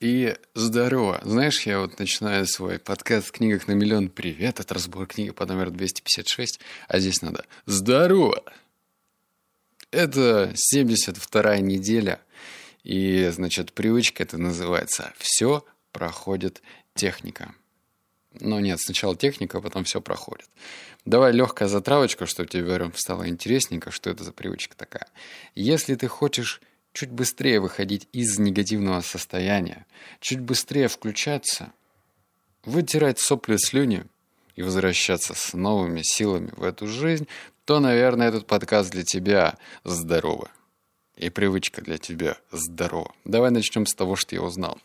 [0.00, 1.20] И здорово.
[1.24, 4.60] Знаешь, я вот начинаю свой подкаст в книгах на миллион привет.
[4.60, 6.60] Это разбор книги по номеру 256.
[6.86, 8.44] А здесь надо здорово.
[9.90, 12.20] Это 72 неделя.
[12.84, 16.62] И, значит, привычка это называется «Все проходит
[16.94, 17.52] техника».
[18.38, 20.48] Но нет, сначала техника, а потом все проходит.
[21.06, 25.08] Давай легкая затравочка, чтобы тебе стало интересненько, что это за привычка такая.
[25.56, 26.60] Если ты хочешь
[26.98, 29.86] чуть быстрее выходить из негативного состояния,
[30.18, 31.72] чуть быстрее включаться,
[32.64, 34.04] вытирать сопли слюни
[34.56, 37.28] и возвращаться с новыми силами в эту жизнь,
[37.64, 40.50] то, наверное, этот подкаст для тебя здорово.
[41.14, 43.14] И привычка для тебя здорова.
[43.24, 44.76] Давай начнем с того, что я узнал.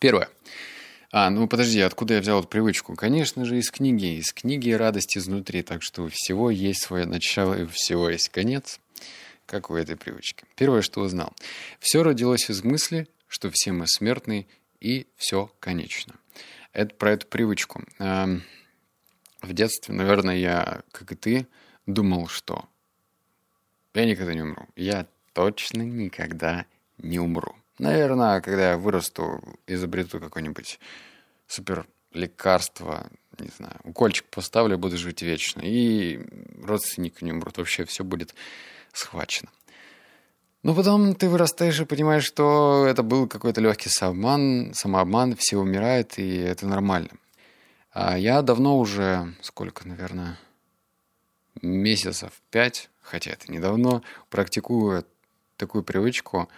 [0.00, 0.28] Первое.
[1.12, 2.96] А, ну подожди, откуда я взял эту привычку?
[2.96, 4.18] Конечно же, из книги.
[4.18, 5.62] Из книги «Радость изнутри».
[5.62, 8.80] Так что у всего есть свое начало и у всего есть конец
[9.48, 10.44] как у этой привычки.
[10.56, 11.34] Первое, что узнал.
[11.80, 14.46] Все родилось из мысли, что все мы смертны
[14.78, 16.14] и все конечно.
[16.72, 17.82] Это про эту привычку.
[17.98, 18.44] Эм,
[19.40, 21.46] в детстве, наверное, я, как и ты,
[21.86, 22.68] думал, что
[23.94, 24.68] я никогда не умру.
[24.76, 26.66] Я точно никогда
[26.98, 27.56] не умру.
[27.78, 30.78] Наверное, когда я вырасту, изобрету какое-нибудь
[31.46, 33.10] супер лекарство,
[33.44, 35.60] не знаю, укольчик поставлю, буду жить вечно.
[35.62, 36.20] И
[36.62, 37.58] родственники не умрут.
[37.58, 38.34] Вообще все будет
[38.92, 39.50] схвачено.
[40.62, 46.18] Но потом ты вырастаешь и понимаешь, что это был какой-то легкий самообман, самообман, все умирают,
[46.18, 47.10] и это нормально.
[47.92, 50.38] А я давно уже, сколько, наверное,
[51.62, 55.04] месяцев пять, хотя это недавно, практикую
[55.56, 56.48] такую привычку,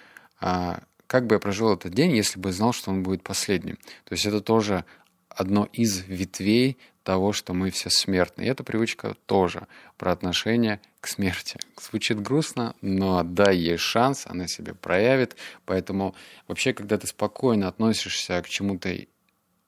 [0.40, 3.76] а как бы я прожил этот день, если бы знал, что он будет последним.
[4.04, 4.84] То есть это тоже
[5.30, 8.42] одно из ветвей того, что мы все смертны.
[8.42, 11.58] И эта привычка тоже про отношение к смерти.
[11.80, 15.36] Звучит грустно, но да, есть шанс, она себя проявит.
[15.64, 16.14] Поэтому
[16.46, 18.94] вообще, когда ты спокойно относишься к чему-то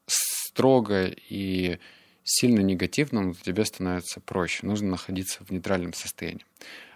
[0.06, 1.78] строго и
[2.24, 4.66] сильно негативному, то тебе становится проще.
[4.66, 6.44] Нужно находиться в нейтральном состоянии.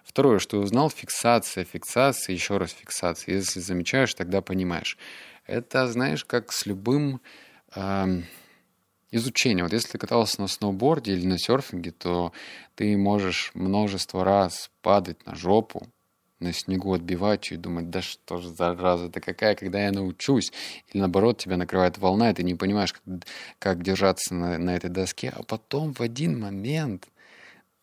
[0.04, 3.34] Второе, что узнал, фиксация, фиксация, еще раз фиксация.
[3.34, 4.98] Если замечаешь, тогда понимаешь.
[5.46, 7.20] Это, знаешь, как с любым...
[7.74, 8.22] Э,
[9.10, 9.64] изучение.
[9.64, 12.32] Вот если ты катался на сноуборде или на серфинге, то
[12.74, 15.86] ты можешь множество раз падать на жопу,
[16.38, 20.52] на снегу отбивать и думать, да что же за раза это какая, когда я научусь.
[20.88, 23.02] Или наоборот, тебя накрывает волна, и ты не понимаешь, как,
[23.58, 25.32] как держаться на, на этой доске.
[25.34, 27.08] А потом в один момент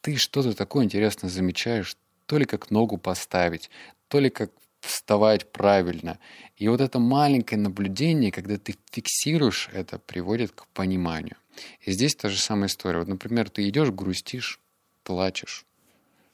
[0.02, 1.98] ты что-то такое интересное замечаешь,
[2.28, 3.70] то ли как ногу поставить,
[4.08, 4.52] то ли как
[4.94, 6.20] вставать правильно.
[6.56, 11.36] И вот это маленькое наблюдение, когда ты фиксируешь это, приводит к пониманию.
[11.82, 13.00] И здесь та же самая история.
[13.00, 14.60] Вот, например, ты идешь, грустишь,
[15.04, 15.66] плачешь,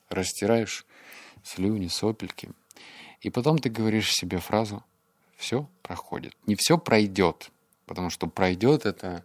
[0.09, 0.85] растираешь
[1.43, 2.49] слюни, сопельки.
[3.21, 4.83] И потом ты говоришь себе фразу
[5.37, 6.35] «все проходит».
[6.45, 7.51] Не «все пройдет»,
[7.85, 9.23] потому что «пройдет»— это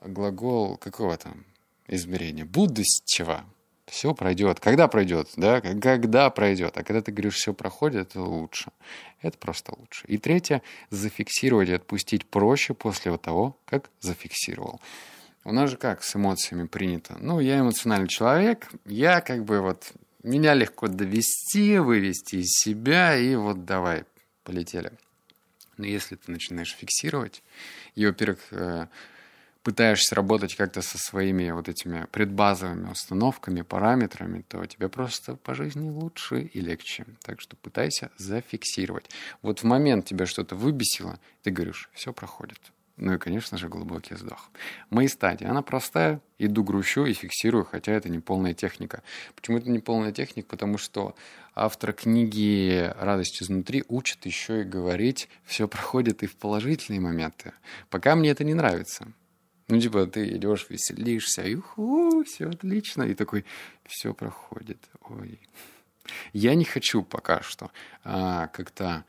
[0.00, 1.44] глагол какого там
[1.88, 2.44] измерения?
[2.44, 3.44] Будущего
[3.86, 4.60] все пройдет.
[4.60, 5.60] Когда пройдет, да?
[5.60, 6.76] Когда пройдет.
[6.76, 8.72] А когда ты говоришь, все проходит, это лучше.
[9.22, 10.04] Это просто лучше.
[10.06, 14.80] И третье, зафиксировать и отпустить проще после того, как зафиксировал.
[15.44, 17.16] У нас же как с эмоциями принято?
[17.20, 19.92] Ну, я эмоциональный человек, я как бы вот,
[20.24, 24.04] меня легко довести, вывести из себя, и вот давай,
[24.42, 24.90] полетели.
[25.76, 27.44] Но если ты начинаешь фиксировать,
[27.94, 28.86] и, во-первых, э,
[29.66, 35.90] пытаешься работать как-то со своими вот этими предбазовыми установками, параметрами, то тебе просто по жизни
[35.90, 37.04] лучше и легче.
[37.24, 39.10] Так что пытайся зафиксировать.
[39.42, 42.60] Вот в момент тебя что-то выбесило, ты говоришь, все проходит.
[42.96, 44.52] Ну и, конечно же, глубокий вздох.
[44.88, 45.44] Мои стадии.
[45.44, 46.20] Она простая.
[46.38, 49.02] Иду, грущу и фиксирую, хотя это не полная техника.
[49.34, 50.46] Почему это не полная техника?
[50.48, 51.16] Потому что
[51.56, 57.52] автор книги «Радость изнутри» учит еще и говорить, все проходит и в положительные моменты.
[57.90, 59.08] Пока мне это не нравится.
[59.68, 61.56] Ну, типа, ты идешь, веселишься, и
[62.24, 63.02] все отлично.
[63.02, 63.44] И такой,
[63.84, 64.78] все проходит.
[65.08, 65.40] Ой.
[66.32, 67.70] Я не хочу пока что
[68.04, 69.04] а, как-то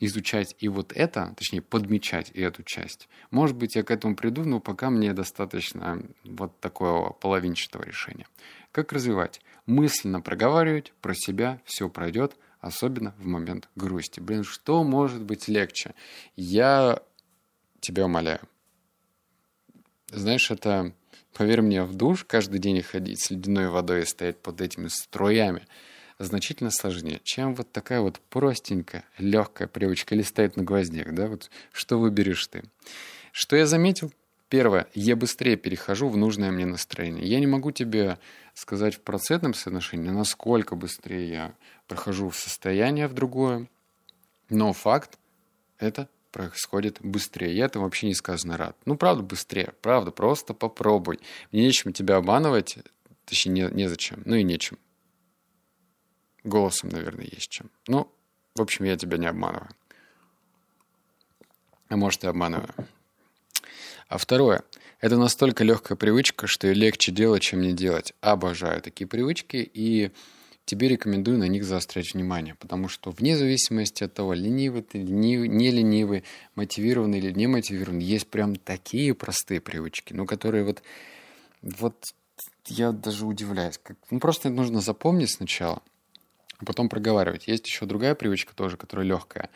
[0.00, 3.08] изучать и вот это, точнее, подмечать и эту часть.
[3.30, 8.26] Может быть, я к этому приду, но пока мне достаточно вот такого половинчатого решения.
[8.72, 9.40] Как развивать?
[9.66, 14.20] Мысленно проговаривать про себя, все пройдет, особенно в момент грусти.
[14.20, 15.94] Блин, что может быть легче?
[16.36, 17.02] Я
[17.80, 18.40] тебя умоляю,
[20.10, 20.92] знаешь, это,
[21.32, 25.66] поверь мне, в душ каждый день ходить с ледяной водой и стоять под этими струями
[26.18, 31.50] значительно сложнее, чем вот такая вот простенькая, легкая привычка или стоять на гвоздях, да, вот
[31.72, 32.64] что выберешь ты.
[33.32, 34.12] Что я заметил?
[34.48, 37.26] Первое, я быстрее перехожу в нужное мне настроение.
[37.26, 38.18] Я не могу тебе
[38.54, 41.54] сказать в процентном соотношении, насколько быстрее я
[41.88, 43.68] прохожу в состояние в другое,
[44.48, 45.18] но факт—
[45.78, 47.56] это происходит быстрее.
[47.56, 48.76] Я этому вообще не сказано рад.
[48.84, 49.72] Ну, правда, быстрее.
[49.80, 51.18] Правда, просто попробуй.
[51.50, 52.76] Мне нечем тебя обманывать.
[53.24, 54.22] Точнее, не, незачем.
[54.26, 54.78] Ну и нечем.
[56.44, 57.70] Голосом, наверное, есть чем.
[57.88, 58.12] Ну,
[58.54, 59.70] в общем, я тебя не обманываю.
[61.88, 62.68] А может, и обманываю.
[64.08, 64.62] А второе.
[65.00, 68.12] Это настолько легкая привычка, что ее легче делать, чем не делать.
[68.20, 70.10] Обожаю такие привычки и
[70.66, 75.48] тебе рекомендую на них заострять внимание, потому что вне зависимости от того, ленивый ты, ленивый,
[75.48, 76.24] не ленивый,
[76.56, 80.82] мотивированный или не мотивированный, есть прям такие простые привычки, ну, которые вот,
[81.62, 81.96] вот
[82.66, 83.78] я даже удивляюсь.
[83.82, 85.82] Как, ну, просто нужно запомнить сначала,
[86.58, 87.46] а потом проговаривать.
[87.46, 89.50] Есть еще другая привычка тоже, которая легкая.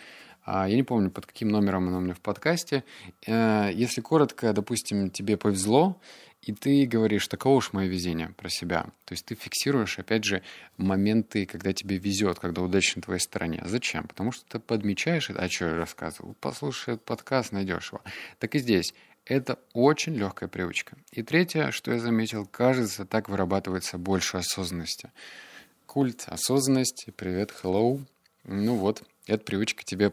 [0.44, 2.84] А, я не помню, под каким номером она у меня в подкасте.
[3.26, 6.00] Э, если коротко, допустим, тебе повезло,
[6.42, 8.84] и ты говоришь, таково уж мое везение про себя.
[9.04, 10.42] То есть ты фиксируешь, опять же,
[10.78, 13.62] моменты, когда тебе везет, когда удача на твоей стороне.
[13.66, 14.08] Зачем?
[14.08, 15.42] Потому что ты подмечаешь это.
[15.42, 16.34] А что я рассказывал?
[16.40, 18.00] Послушай этот подкаст, найдешь его.
[18.38, 18.94] Так и здесь.
[19.26, 20.96] Это очень легкая привычка.
[21.12, 25.12] И третье, что я заметил, кажется, так вырабатывается больше осознанности.
[25.84, 27.12] Культ осознанности.
[27.14, 28.00] Привет, hello.
[28.44, 30.12] Ну вот, эта привычка тебе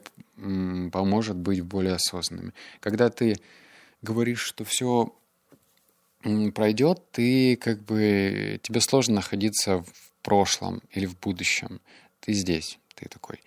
[0.91, 2.53] поможет быть более осознанным.
[2.81, 3.37] Когда ты
[4.01, 5.15] говоришь, что все
[6.51, 11.81] пройдет, ты как бы тебе сложно находиться в прошлом или в будущем.
[12.19, 13.41] Ты здесь, ты такой.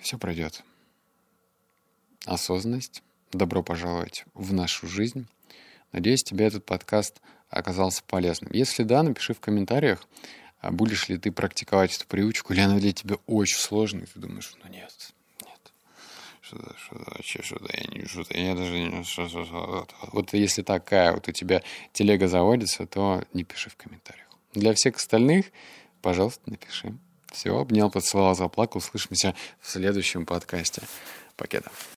[0.00, 0.62] Все пройдет.
[2.24, 3.02] Осознанность.
[3.32, 5.26] Добро пожаловать в нашу жизнь.
[5.92, 7.20] Надеюсь, тебе этот подкаст
[7.50, 8.50] оказался полезным.
[8.52, 10.06] Если да, напиши в комментариях,
[10.60, 14.18] а будешь ли ты практиковать эту привычку, или она для тебя очень сложная, и ты
[14.18, 15.12] думаешь, ну нет,
[16.48, 21.12] что-то, что-то, вообще что-то, я не, что-то, я даже не, что, что, вот если такая
[21.12, 21.62] вот у тебя
[21.92, 24.26] телега заводится, то не пиши в комментариях.
[24.54, 25.46] Для всех остальных,
[26.00, 26.96] пожалуйста, напиши.
[27.32, 28.78] Все, обнял, поцеловал, заплакал.
[28.78, 30.82] Услышимся в следующем подкасте.
[31.36, 31.70] Покеда.